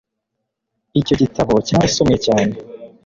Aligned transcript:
icyo 0.99 1.15
gitabo 1.21 1.53
cyarasomwe 1.67 2.15
cyane 2.25 2.53